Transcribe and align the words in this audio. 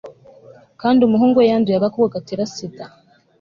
kandi 0.81 0.99
umuhungu 1.01 1.35
we 1.39 1.45
yanduye 1.51 1.77
agakoko 1.77 2.07
gatera 2.15 2.43
sida 2.53 2.85